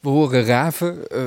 We 0.00 0.08
horen 0.08 0.44
raven. 0.44 0.98
Uh, 1.12 1.18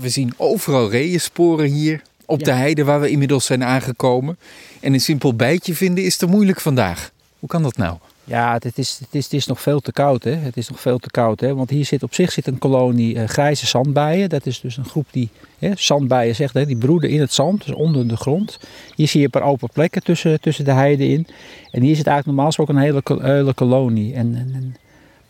we 0.00 0.08
zien 0.08 0.34
overal 0.36 0.90
reeënsporen 0.90 1.70
hier 1.70 2.02
op 2.24 2.44
de 2.44 2.52
heide 2.52 2.84
waar 2.84 3.00
we 3.00 3.10
inmiddels 3.10 3.44
zijn 3.44 3.64
aangekomen. 3.64 4.38
En 4.80 4.92
een 4.92 5.00
simpel 5.00 5.34
bijtje 5.34 5.74
vinden 5.74 6.04
is 6.04 6.16
te 6.16 6.26
moeilijk 6.26 6.60
vandaag. 6.60 7.10
Hoe 7.38 7.48
kan 7.48 7.62
dat 7.62 7.76
nou? 7.76 7.96
Ja, 8.24 8.52
het 8.52 8.78
is, 8.78 8.98
het 8.98 9.08
is, 9.10 9.24
het 9.24 9.32
is 9.32 9.46
nog 9.46 9.60
veel 9.60 9.80
te 9.80 9.92
koud. 9.92 10.24
Hè? 10.24 10.34
Het 10.34 10.56
is 10.56 10.68
nog 10.68 10.80
veel 10.80 10.98
te 10.98 11.10
koud. 11.10 11.40
Hè? 11.40 11.54
Want 11.54 11.70
hier 11.70 11.84
zit 11.84 12.02
op 12.02 12.14
zich 12.14 12.32
zit 12.32 12.46
een 12.46 12.58
kolonie 12.58 13.14
uh, 13.14 13.24
grijze 13.24 13.66
zandbijen. 13.66 14.28
Dat 14.28 14.46
is 14.46 14.60
dus 14.60 14.76
een 14.76 14.84
groep 14.84 15.06
die, 15.10 15.28
hè, 15.58 15.70
zandbijen 15.74 16.34
zegt, 16.34 16.54
hè, 16.54 16.66
die 16.66 16.76
broeden 16.76 17.10
in 17.10 17.20
het 17.20 17.32
zand, 17.32 17.66
dus 17.66 17.74
onder 17.74 18.08
de 18.08 18.16
grond. 18.16 18.58
Hier 18.94 19.08
zie 19.08 19.18
je 19.20 19.24
een 19.24 19.30
paar 19.30 19.42
open 19.42 19.68
plekken 19.72 20.02
tussen, 20.02 20.40
tussen 20.40 20.64
de 20.64 20.72
heide 20.72 21.08
in. 21.08 21.26
En 21.70 21.82
hier 21.82 21.96
zit 21.96 22.06
eigenlijk 22.06 22.36
normaal 22.36 22.52
ook 22.56 22.68
een 22.68 22.76
hele, 22.76 23.02
hele 23.32 23.54
kolonie. 23.54 24.14
En, 24.14 24.34
en, 24.54 24.76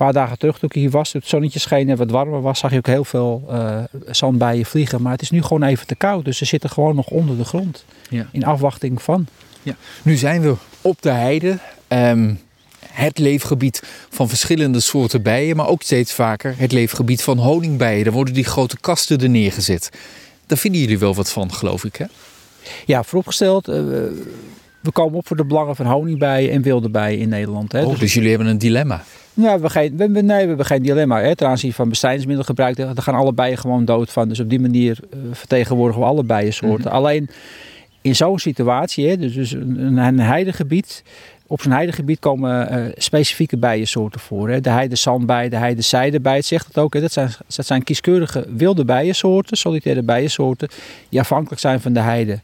paar 0.05 0.12
dagen 0.12 0.39
terug 0.39 0.59
toen 0.59 0.68
ik 0.68 0.75
hier 0.75 0.91
was, 0.91 1.11
toen 1.11 1.21
het 1.21 1.30
zonnetje 1.30 1.59
scheen 1.59 1.89
en 1.89 1.96
wat 1.96 2.11
warmer 2.11 2.40
was, 2.40 2.58
zag 2.58 2.71
je 2.71 2.76
ook 2.76 2.86
heel 2.86 3.04
veel 3.04 3.45
uh, 3.50 3.82
zandbijen 4.11 4.64
vliegen. 4.64 5.03
Maar 5.03 5.12
het 5.12 5.22
is 5.22 5.31
nu 5.31 5.43
gewoon 5.43 5.62
even 5.62 5.86
te 5.86 5.95
koud. 5.95 6.25
Dus 6.25 6.39
ze 6.39 6.45
zitten 6.45 6.71
gewoon 6.71 6.95
nog 6.95 7.07
onder 7.07 7.36
de 7.36 7.45
grond. 7.45 7.85
Ja. 8.11 8.26
In 8.32 8.45
afwachting 8.45 9.03
van. 9.03 9.26
Ja. 9.62 9.76
Nu 10.03 10.17
zijn 10.17 10.43
we 10.43 10.54
op 10.81 11.03
de 11.03 11.11
heide. 11.11 11.59
Um, 11.89 12.40
het 12.86 13.18
leefgebied 13.18 13.82
van 14.11 14.29
verschillende 14.29 14.81
soorten 14.81 15.22
bijen, 15.22 15.57
maar 15.57 15.68
ook 15.68 15.82
steeds 15.82 16.12
vaker 16.12 16.54
het 16.59 16.73
leefgebied 16.73 17.23
van 17.23 17.39
honingbijen. 17.39 18.04
Daar 18.04 18.12
worden 18.12 18.34
die 18.34 18.45
grote 18.45 18.76
kasten 18.81 19.21
er 19.21 19.29
neergezet. 19.29 19.90
Daar 20.46 20.59
vinden 20.59 20.81
jullie 20.81 20.98
wel 20.98 21.14
wat 21.14 21.31
van, 21.31 21.53
geloof 21.53 21.84
ik, 21.84 21.96
hè? 21.96 22.04
Ja, 22.86 23.03
vooropgesteld, 23.03 23.68
uh, 23.68 23.76
we 24.84 24.93
komen 24.93 25.18
op 25.18 25.26
voor 25.26 25.36
de 25.36 25.44
belangen 25.44 25.76
van 25.76 25.86
honingbijen 25.86 26.50
en 26.50 26.62
wilde 26.62 26.88
bijen 26.88 27.18
in 27.18 27.29
Nederland. 27.29 27.72
Hè? 27.72 27.82
Oh, 27.82 27.90
dus, 27.90 27.98
dus 27.98 28.14
jullie 28.14 28.29
hebben 28.29 28.46
een 28.46 28.58
dilemma? 28.58 29.02
Nou, 29.34 29.61
we, 29.61 29.70
geen, 29.70 29.96
we, 29.96 30.06
nee, 30.06 30.22
we 30.22 30.32
hebben 30.32 30.66
geen 30.66 30.82
dilemma. 30.82 31.20
Hè. 31.20 31.36
Ten 31.36 31.48
aanzien 31.48 31.72
van 31.72 31.88
bestrijdingsmiddelgebruik, 31.88 32.77
daar 32.77 32.94
gaan 32.97 33.14
alle 33.14 33.33
bijen 33.33 33.58
gewoon 33.58 33.84
dood 33.84 34.11
van. 34.11 34.28
Dus 34.28 34.41
op 34.41 34.50
die 34.50 34.61
manier 34.61 34.98
uh, 35.14 35.20
vertegenwoordigen 35.33 36.03
we 36.03 36.09
alle 36.09 36.25
bijensoorten. 36.25 36.91
Mm 36.91 36.97
Alleen 36.97 37.31
in 38.00 38.17
zo'n 38.17 38.39
situatie, 38.39 39.09
hè, 39.09 39.17
dus, 39.17 39.34
dus 39.34 39.53
een, 39.53 39.97
een 39.97 40.20
heidegebied, 40.20 41.03
op 41.47 41.62
zo'n 41.62 41.72
heidegebied 41.72 42.19
komen 42.19 42.78
uh, 42.78 42.92
specifieke 42.97 43.56
bijensoorten 43.56 44.20
voor. 44.20 44.48
Hè. 44.48 44.61
De 44.61 44.70
heidezandbij, 44.70 45.48
de 45.48 45.56
heidezijdenbij, 45.56 46.37
het 46.37 46.44
zegt 46.44 46.66
het 46.66 46.78
ook. 46.78 46.94
Hè. 46.94 47.00
Dat, 47.00 47.12
zijn, 47.12 47.31
dat 47.56 47.66
zijn 47.66 47.84
kieskeurige 47.84 48.47
wilde 48.56 48.84
bijensoorten, 48.84 49.56
solitaire 49.56 50.03
bijensoorten, 50.03 50.69
die 51.09 51.20
afhankelijk 51.20 51.61
zijn 51.61 51.81
van 51.81 51.92
de 51.92 52.00
heide. 52.00 52.41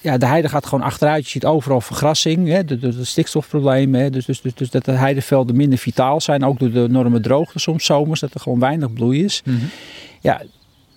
Ja, 0.00 0.18
de 0.18 0.26
heide 0.26 0.48
gaat 0.48 0.66
gewoon 0.66 0.84
achteruit. 0.84 1.24
Je 1.24 1.30
ziet 1.30 1.44
overal 1.44 1.80
vergrassing, 1.80 2.48
hè, 2.48 2.64
de, 2.64 2.78
de, 2.78 2.96
de 2.96 3.04
stikstofproblemen. 3.04 4.00
Hè. 4.00 4.10
Dus, 4.10 4.24
dus, 4.24 4.40
dus, 4.40 4.54
dus, 4.54 4.70
dat 4.70 4.84
de 4.84 4.92
heidevelden 4.92 5.56
minder 5.56 5.78
vitaal 5.78 6.20
zijn, 6.20 6.44
ook 6.44 6.58
door 6.58 6.70
de 6.70 6.82
enorme 6.82 7.20
droogte 7.20 7.58
soms 7.58 7.84
zomers, 7.84 8.20
dat 8.20 8.34
er 8.34 8.40
gewoon 8.40 8.58
weinig 8.58 8.92
bloei 8.92 9.24
is. 9.24 9.42
Mm 9.44 9.58
-hmm. 9.58 9.68
Ja, 10.20 10.42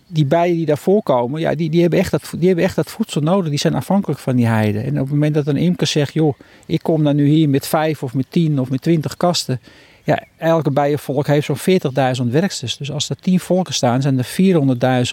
die 0.08 0.26
bijen 0.26 0.56
die 0.56 0.66
daar 0.66 0.78
voorkomen, 0.78 1.42
ja, 1.42 1.56
die, 1.56 1.70
die, 1.70 1.81
hebben 1.81 2.00
echt 2.00 2.12
dat, 2.12 2.34
die 2.38 2.48
hebben 2.48 2.66
echt 2.66 2.76
dat 2.76 2.92
voedsel 2.92 3.22
nodig. 3.22 3.50
Die 3.50 3.59
zijn 3.59 3.76
afhankelijk 3.76 4.20
van 4.20 4.36
die 4.36 4.46
heide. 4.46 4.80
En 4.80 4.94
op 4.94 5.00
het 5.00 5.09
moment 5.09 5.34
dat 5.34 5.48
een 5.48 5.58
imker 5.58 5.88
zegt, 5.88 6.14
joh, 6.14 6.38
ik 6.66 6.84
kom 6.84 7.04
dan 7.04 7.16
nu 7.16 7.28
hier 7.28 7.50
met 7.50 7.68
vijf 7.68 8.04
of 8.04 8.14
met 8.14 8.26
tien 8.30 8.59
of 8.59 8.70
met 8.70 8.81
twintig 8.81 9.18
kasten. 9.18 9.59
Ja, 10.04 10.24
elke 10.38 10.72
bijenvolk 10.72 11.28
heeft 11.28 11.46
zo'n 11.46 11.81
40.000 12.26 12.31
werksters. 12.31 12.78
Dus 12.78 12.92
als 12.92 13.09
er 13.09 13.16
tien 13.16 13.40
volken 13.40 13.74
staan, 13.74 14.02
zijn 14.02 14.18
er 14.18 14.28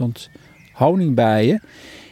400.000 0.03 0.31
honingbijen. 0.73 1.63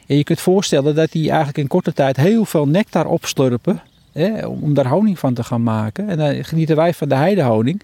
En 0.08 0.16
je 0.16 0.24
kunt 0.24 0.40
voorstellen 0.40 0.94
dat 0.94 1.12
die 1.12 1.28
eigenlijk 1.28 1.58
in 1.58 1.66
korte 1.66 1.92
tijd 1.92 2.16
heel 2.16 2.44
veel 2.44 2.68
nectar 2.68 3.06
opslurpen. 3.06 3.82
Hè, 4.12 4.46
om 4.46 4.74
daar 4.74 4.88
honing 4.88 5.18
van 5.18 5.34
te 5.34 5.44
gaan 5.44 5.62
maken. 5.62 6.08
En 6.08 6.16
dan 6.18 6.44
genieten 6.44 6.76
wij 6.76 6.94
van 6.94 7.08
de 7.08 7.14
heidehoning. 7.14 7.82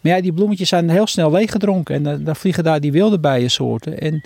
Maar 0.00 0.12
ja, 0.12 0.20
die 0.20 0.32
bloemetjes 0.32 0.68
zijn 0.68 0.90
heel 0.90 1.06
snel 1.06 1.30
leeggedronken. 1.30 1.94
En 1.94 2.02
dan, 2.02 2.24
dan 2.24 2.36
vliegen 2.36 2.64
daar 2.64 2.80
die 2.80 2.92
wilde 2.92 3.18
bijensoorten. 3.18 4.00
En 4.00 4.24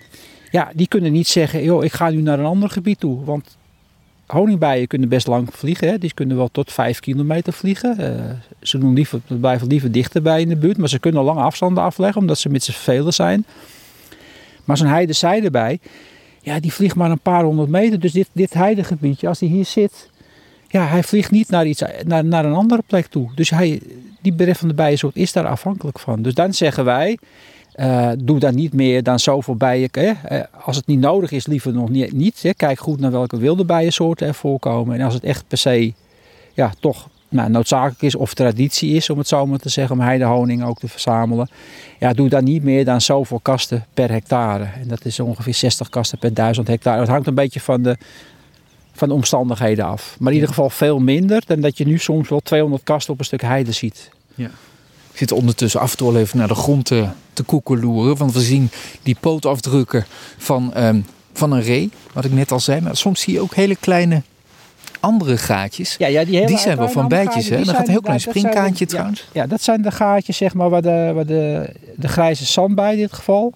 ja, 0.51 0.71
die 0.75 0.89
kunnen 0.89 1.13
niet 1.13 1.29
zeggen, 1.29 1.63
joh, 1.63 1.85
ik 1.85 1.93
ga 1.93 2.11
nu 2.11 2.21
naar 2.21 2.39
een 2.39 2.45
ander 2.45 2.71
gebied 2.71 3.01
toe. 3.01 3.25
Want 3.25 3.57
honingbijen 4.27 4.87
kunnen 4.87 5.09
best 5.09 5.27
lang 5.27 5.49
vliegen. 5.53 5.89
Hè. 5.89 5.99
Die 5.99 6.15
kunnen 6.15 6.37
wel 6.37 6.49
tot 6.53 6.73
5 6.73 7.01
kilometer 7.01 7.53
vliegen. 7.53 7.97
Uh, 8.01 8.09
ze 8.61 8.79
doen 8.79 8.95
liever, 8.95 9.21
blijven 9.27 9.67
liever 9.67 9.93
dichterbij 9.93 10.41
in 10.41 10.49
de 10.49 10.57
buurt. 10.57 10.77
Maar 10.77 10.89
ze 10.89 10.99
kunnen 10.99 11.25
lange 11.25 11.43
afstanden 11.43 11.83
afleggen, 11.83 12.21
omdat 12.21 12.39
ze 12.39 12.49
met 12.49 12.63
z'n 12.63 12.73
velen 12.73 13.13
zijn. 13.13 13.45
Maar 14.65 14.77
zo'n 14.77 14.87
heidezijde 14.87 15.51
ja, 16.45 16.61
die 16.61 16.73
vliegt 16.73 16.95
maar 16.97 17.11
een 17.11 17.21
paar 17.21 17.45
honderd 17.45 17.69
meter. 17.69 18.01
Dus 18.01 18.13
dit, 18.13 18.29
dit 18.33 18.55
heidegebiedje, 18.55 19.29
als 19.29 19.41
hij 19.41 19.49
hier 19.49 19.65
zit, 19.65 20.11
ja, 20.69 20.87
hij 20.87 21.03
vliegt 21.03 21.31
niet 21.31 21.49
naar, 21.49 21.67
iets, 21.67 21.83
naar, 22.07 22.25
naar 22.25 22.45
een 22.45 22.55
andere 22.55 22.83
plek 22.87 23.07
toe. 23.07 23.31
Dus 23.35 23.51
hij, 23.51 23.81
die 24.21 24.33
betreffende 24.33 24.75
bijensoort 24.75 25.17
is 25.17 25.33
daar 25.33 25.47
afhankelijk 25.47 25.99
van. 25.99 26.23
Dus 26.23 26.35
dan 26.35 26.55
zeggen 26.55 26.85
wij, 26.85 27.19
uh, 27.77 28.11
doe 28.19 28.39
dan 28.39 28.55
niet 28.55 28.73
meer 28.73 29.03
dan 29.03 29.19
zoveel 29.19 29.57
bijen. 29.57 29.91
Uh, 29.95 30.41
als 30.65 30.77
het 30.77 30.87
niet 30.87 31.01
nodig 31.01 31.31
is, 31.31 31.47
liever 31.47 31.73
nog 31.73 31.89
niet. 31.89 32.13
niet 32.13 32.43
hè. 32.43 32.55
Kijk 32.55 32.79
goed 32.79 33.01
naar 33.01 33.11
welke 33.11 33.39
wilde 33.39 33.65
bijensoorten 33.65 34.27
er 34.27 34.35
voorkomen. 34.35 34.99
En 34.99 35.05
als 35.05 35.15
het 35.15 35.25
echt 35.25 35.45
per 35.49 35.59
se 35.59 35.93
ja, 36.53 36.73
toch 36.81 37.09
nou, 37.35 37.51
noodzakelijk 37.51 38.03
is 38.03 38.15
of 38.15 38.35
traditie 38.35 38.95
is, 38.95 39.11
om 39.11 39.19
het 39.19 39.29
zo 39.29 39.47
maar 39.47 39.59
te 39.59 39.69
zeggen, 39.69 39.97
om 39.97 40.01
heidehoning 40.01 40.65
ook 40.65 40.79
te 40.79 40.89
verzamelen. 40.89 41.49
Ja, 41.99 42.13
doe 42.13 42.29
dan 42.29 42.45
niet 42.45 42.63
meer 42.63 42.85
dan 42.85 43.01
zoveel 43.01 43.41
kasten 43.43 43.85
per 43.95 44.11
hectare. 44.11 44.65
En 44.65 44.89
dat 44.89 45.05
is 45.05 45.21
ongeveer 45.21 45.55
60 45.55 45.89
kasten 45.89 46.19
per 46.19 46.35
1000 46.35 46.69
hectare. 46.69 47.01
Het 47.01 47.09
hangt 47.09 47.27
een 47.27 47.35
beetje 47.35 47.61
van 47.61 47.83
de, 47.83 47.97
van 48.93 49.09
de 49.09 49.15
omstandigheden 49.15 49.85
af. 49.85 50.17
Maar 50.19 50.29
in 50.29 50.35
ieder 50.35 50.49
geval 50.49 50.71
veel 50.71 50.99
minder 50.99 51.43
dan 51.47 51.61
dat 51.61 51.79
je 51.79 51.87
nu 51.87 51.99
soms 51.99 52.29
wel 52.29 52.41
200 52.41 52.83
kasten 52.83 53.13
op 53.13 53.19
een 53.19 53.25
stuk 53.25 53.43
heide 53.43 53.73
ziet. 53.73 54.11
Ja. 54.35 54.51
Ik 55.11 55.19
zit 55.19 55.33
ondertussen 55.33 55.81
af 55.81 55.91
en 55.91 55.97
toe 55.97 56.19
even 56.19 56.39
naar 56.39 56.49
de 56.49 56.55
grond 56.55 56.85
te, 56.85 57.09
te 57.33 57.43
koekeloeren. 57.43 58.17
Want 58.17 58.33
we 58.33 58.41
zien 58.41 58.71
die 59.03 59.17
pootafdrukken 59.21 60.07
van, 60.39 60.73
um, 60.77 61.07
van 61.33 61.53
een 61.53 61.63
ree, 61.63 61.91
wat 62.13 62.25
ik 62.25 62.33
net 62.33 62.53
al 62.53 62.61
zei. 62.61 62.81
Maar 62.81 62.97
soms 62.97 63.21
zie 63.21 63.33
je 63.33 63.41
ook 63.41 63.55
hele 63.55 63.77
kleine 63.77 64.23
andere 65.05 65.37
gaatjes. 65.37 65.95
Ja, 65.99 66.07
ja, 66.07 66.25
die, 66.25 66.35
hele 66.35 66.47
die 66.47 66.59
zijn 66.59 66.77
wel 66.77 66.89
van 66.89 67.09
bijtjes. 67.09 67.49
Hè? 67.49 67.57
Dan 67.57 67.75
gaat 67.75 67.87
een 67.87 67.91
heel 67.91 68.01
klein 68.01 68.21
springkaantje 68.21 68.87
trouwens. 68.87 69.29
Ja, 69.33 69.47
dat 69.47 69.63
zijn 69.63 69.83
de 69.83 69.91
gaatjes 69.91 70.37
zeg 70.37 70.55
maar, 70.55 70.71
waar, 70.71 70.83
de, 70.83 71.11
waar 71.15 71.27
de, 71.27 71.73
de 71.97 72.09
grijze 72.09 72.45
zandbij 72.45 72.93
in 72.93 72.99
dit 72.99 73.13
geval 73.13 73.55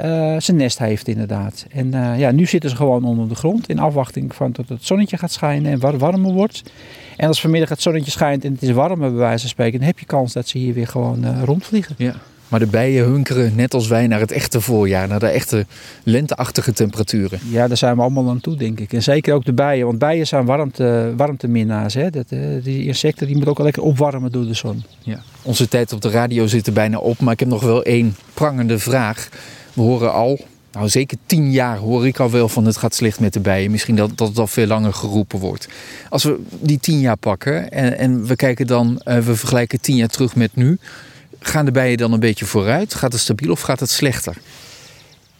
uh, 0.00 0.34
zijn 0.38 0.56
nest 0.56 0.78
heeft 0.78 1.08
inderdaad. 1.08 1.66
En 1.70 1.86
uh, 1.86 2.18
ja, 2.18 2.30
nu 2.30 2.46
zitten 2.46 2.70
ze 2.70 2.76
gewoon 2.76 3.04
onder 3.04 3.28
de 3.28 3.34
grond 3.34 3.68
in 3.68 3.78
afwachting 3.78 4.34
van 4.34 4.52
tot 4.52 4.68
het 4.68 4.84
zonnetje 4.84 5.16
gaat 5.16 5.32
schijnen 5.32 5.72
en 5.72 5.78
wat 5.78 5.94
warmer 5.96 6.32
wordt. 6.32 6.62
En 7.16 7.28
als 7.28 7.40
vanmiddag 7.40 7.68
het 7.68 7.82
zonnetje 7.82 8.10
schijnt 8.10 8.44
en 8.44 8.52
het 8.52 8.62
is 8.62 8.70
warmer 8.70 9.10
bij 9.10 9.18
wijze 9.18 9.40
van 9.40 9.48
spreken, 9.48 9.78
dan 9.78 9.88
heb 9.88 9.98
je 9.98 10.06
kans 10.06 10.32
dat 10.32 10.48
ze 10.48 10.58
hier 10.58 10.74
weer 10.74 10.86
gewoon 10.86 11.24
uh, 11.24 11.42
rondvliegen. 11.42 11.94
Ja. 11.98 12.14
Maar 12.48 12.60
de 12.60 12.66
bijen 12.66 13.04
hunkeren 13.04 13.52
net 13.54 13.74
als 13.74 13.88
wij 13.88 14.06
naar 14.06 14.20
het 14.20 14.32
echte 14.32 14.60
voorjaar, 14.60 15.08
naar 15.08 15.18
de 15.18 15.26
echte 15.26 15.66
lenteachtige 16.02 16.72
temperaturen. 16.72 17.40
Ja, 17.50 17.68
daar 17.68 17.76
zijn 17.76 17.96
we 17.96 18.02
allemaal 18.02 18.28
aan 18.28 18.40
toe, 18.40 18.56
denk 18.56 18.80
ik. 18.80 18.92
En 18.92 19.02
zeker 19.02 19.34
ook 19.34 19.44
de 19.44 19.52
bijen, 19.52 19.86
want 19.86 19.98
bijen 19.98 20.26
zijn 20.26 20.44
warmte, 20.44 21.12
warmteminnaars. 21.16 21.94
Hè? 21.94 22.10
Dat, 22.10 22.28
die 22.62 22.86
insecten 22.86 23.26
die 23.26 23.34
moeten 23.34 23.52
ook 23.52 23.58
lekker 23.58 23.82
opwarmen 23.82 24.32
door 24.32 24.46
de 24.46 24.54
zon. 24.54 24.84
Ja. 25.00 25.22
Onze 25.42 25.68
tijd 25.68 25.92
op 25.92 26.00
de 26.00 26.10
radio 26.10 26.46
zit 26.46 26.66
er 26.66 26.72
bijna 26.72 26.98
op, 26.98 27.20
maar 27.20 27.32
ik 27.32 27.40
heb 27.40 27.48
nog 27.48 27.62
wel 27.62 27.82
één 27.82 28.16
prangende 28.34 28.78
vraag. 28.78 29.28
We 29.72 29.80
horen 29.80 30.12
al, 30.12 30.40
nou 30.72 30.88
zeker 30.88 31.18
tien 31.26 31.52
jaar 31.52 31.76
hoor 31.76 32.06
ik 32.06 32.18
al 32.18 32.30
wel 32.30 32.48
van 32.48 32.66
het 32.66 32.76
gaat 32.76 32.94
slecht 32.94 33.20
met 33.20 33.32
de 33.32 33.40
bijen. 33.40 33.70
Misschien 33.70 33.96
dat, 33.96 34.10
dat 34.14 34.28
het 34.28 34.38
al 34.38 34.46
veel 34.46 34.66
langer 34.66 34.92
geroepen 34.92 35.38
wordt. 35.38 35.68
Als 36.08 36.24
we 36.24 36.40
die 36.60 36.78
tien 36.80 37.00
jaar 37.00 37.16
pakken 37.16 37.70
en, 37.70 37.98
en 37.98 38.26
we 38.26 38.36
kijken 38.36 38.66
dan, 38.66 39.00
uh, 39.04 39.18
we 39.18 39.36
vergelijken 39.36 39.80
tien 39.80 39.96
jaar 39.96 40.08
terug 40.08 40.36
met 40.36 40.50
nu. 40.56 40.78
Gaan 41.38 41.64
de 41.64 41.70
bijen 41.70 41.96
dan 41.96 42.12
een 42.12 42.20
beetje 42.20 42.44
vooruit? 42.44 42.94
Gaat 42.94 43.12
het 43.12 43.20
stabiel 43.20 43.50
of 43.50 43.60
gaat 43.60 43.80
het 43.80 43.90
slechter? 43.90 44.36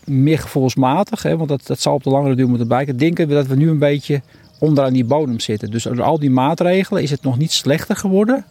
Meer 0.05 0.39
gevoelsmatig, 0.39 1.23
hè, 1.23 1.37
want 1.37 1.49
dat, 1.49 1.67
dat 1.67 1.81
zal 1.81 1.95
op 1.95 2.03
de 2.03 2.11
langere 2.11 2.35
duur 2.35 2.49
moeten 2.49 2.67
blijken. 2.67 2.97
Denken 2.97 3.29
we 3.29 3.35
dat 3.35 3.47
we 3.47 3.57
nu 3.57 3.69
een 3.69 3.79
beetje 3.79 4.23
onderaan 4.59 4.93
die 4.93 5.05
bodem 5.05 5.41
zitten. 5.41 5.71
Dus 5.71 5.83
door 5.83 6.03
al 6.03 6.19
die 6.19 6.31
maatregelen 6.31 7.03
is 7.03 7.11
het 7.11 7.23
nog 7.23 7.39
niet 7.39 7.53
slechter 7.53 7.97
geworden. 7.97 8.45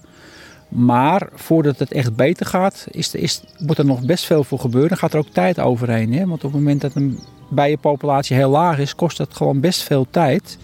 Maar 0.67 1.29
voordat 1.33 1.79
het 1.79 1.91
echt 1.91 2.15
beter 2.15 2.45
gaat, 2.45 2.87
is, 2.91 3.13
is, 3.13 3.41
moet 3.57 3.77
er 3.77 3.85
nog 3.85 4.05
best 4.05 4.25
veel 4.25 4.43
voor 4.43 4.59
gebeuren. 4.59 4.97
Gaat 4.97 5.13
er 5.13 5.19
ook 5.19 5.33
tijd 5.33 5.59
overheen. 5.59 6.13
Hè? 6.13 6.25
Want 6.25 6.43
op 6.43 6.51
het 6.51 6.61
moment 6.61 6.81
dat 6.81 6.95
een 6.95 7.19
bijenpopulatie 7.49 8.35
heel 8.35 8.49
laag 8.49 8.79
is, 8.79 8.95
kost 8.95 9.17
het 9.17 9.35
gewoon 9.35 9.59
best 9.59 9.83
veel 9.83 10.07
tijd 10.09 10.57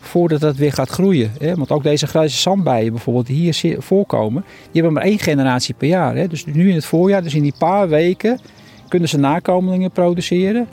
voordat 0.00 0.40
het 0.40 0.56
weer 0.56 0.72
gaat 0.72 0.88
groeien. 0.88 1.32
Hè? 1.38 1.54
Want 1.54 1.70
ook 1.70 1.82
deze 1.82 2.06
grijze 2.06 2.36
zandbijen 2.36 2.92
bijvoorbeeld, 2.92 3.26
die 3.26 3.54
hier 3.54 3.76
voorkomen, 3.82 4.44
die 4.44 4.82
hebben 4.82 4.92
maar 4.92 5.02
één 5.02 5.18
generatie 5.18 5.74
per 5.74 5.88
jaar. 5.88 6.16
Hè? 6.16 6.26
Dus 6.26 6.44
nu 6.44 6.68
in 6.68 6.74
het 6.74 6.84
voorjaar, 6.84 7.22
dus 7.22 7.34
in 7.34 7.42
die 7.42 7.54
paar 7.58 7.88
weken, 7.88 8.38
kunnen 8.88 9.08
ze 9.08 9.18
nakomelingen 9.18 9.90
produceren. 9.90 10.68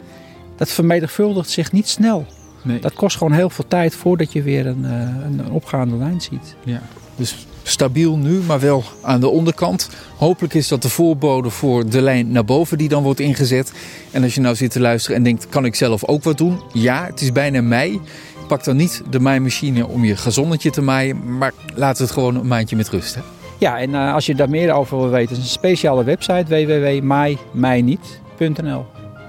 Dat 0.56 0.69
vermenigvuldigt 0.69 1.50
zich 1.50 1.71
niet 1.71 1.88
snel. 1.88 2.25
Nee. 2.63 2.79
Dat 2.79 2.94
kost 2.94 3.18
gewoon 3.18 3.33
heel 3.33 3.50
veel 3.50 3.68
tijd 3.68 3.95
voordat 3.95 4.31
je 4.31 4.41
weer 4.41 4.68
een, 4.68 4.83
een, 4.83 5.39
een 5.39 5.51
opgaande 5.51 5.95
lijn 5.95 6.21
ziet. 6.21 6.56
Ja. 6.63 6.81
Dus 7.15 7.47
stabiel 7.63 8.18
nu, 8.18 8.39
maar 8.47 8.59
wel 8.59 8.83
aan 9.01 9.19
de 9.19 9.27
onderkant. 9.27 9.89
Hopelijk 10.18 10.53
is 10.53 10.68
dat 10.68 10.81
de 10.81 10.89
voorbode 10.89 11.50
voor 11.50 11.89
de 11.89 12.01
lijn 12.01 12.31
naar 12.31 12.45
boven 12.45 12.77
die 12.77 12.89
dan 12.89 13.03
wordt 13.03 13.19
ingezet. 13.19 13.74
En 14.12 14.24
als 14.24 14.35
je 14.35 14.41
nou 14.41 14.56
zit 14.56 14.71
te 14.71 14.79
luisteren 14.79 15.18
en 15.18 15.24
denkt, 15.24 15.50
kan 15.50 15.65
ik 15.65 15.75
zelf 15.75 16.06
ook 16.06 16.24
wat 16.24 16.38
doen? 16.38 16.62
Ja, 16.74 17.06
het 17.06 17.21
is 17.21 17.31
bijna 17.31 17.62
mei. 17.62 18.01
Pak 18.48 18.64
dan 18.64 18.76
niet 18.76 19.02
de 19.10 19.20
maaimachine 19.20 19.88
om 19.88 20.06
je 20.06 20.16
gazonnetje 20.16 20.70
te 20.70 20.82
maaien, 20.82 21.38
maar 21.38 21.54
laat 21.76 21.98
het 21.98 22.12
gewoon 22.12 22.36
een 22.36 22.48
maandje 22.48 22.76
met 22.76 22.90
rust. 22.90 23.16
Hè? 23.16 23.22
Ja, 23.58 23.80
en 23.80 23.90
uh, 23.90 24.14
als 24.14 24.26
je 24.26 24.36
daar 24.36 24.50
meer 24.50 24.74
over 24.74 24.98
wil 24.98 25.10
weten, 25.10 25.36
is 25.36 25.42
een 25.42 25.50
speciale 25.50 26.04
website 26.04 26.46
www.maaimijniet. 26.46 27.42
mijniet.nl. 27.52 28.86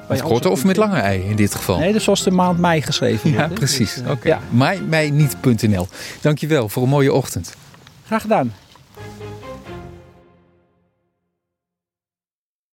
Met 0.08 0.22
korte 0.22 0.48
of 0.48 0.64
met 0.64 0.76
lange 0.76 0.98
ei 0.98 1.22
in 1.22 1.36
dit 1.36 1.54
geval? 1.54 1.78
Nee, 1.78 1.92
dus 1.92 2.04
zoals 2.04 2.22
de 2.22 2.30
maand 2.30 2.58
mei 2.58 2.82
geschreven 2.82 3.32
wordt. 3.32 3.48
Ja, 3.48 3.54
precies. 3.54 3.94
Dus, 3.94 4.02
uh, 4.02 4.10
Oké. 4.10 4.26
Okay. 4.26 4.38
Ja. 4.58 4.78
Mijniet.nl. 4.88 5.88
Dankjewel 6.20 6.68
voor 6.68 6.82
een 6.82 6.88
mooie 6.88 7.12
ochtend. 7.12 7.54
Graag 8.06 8.22
gedaan. 8.22 8.52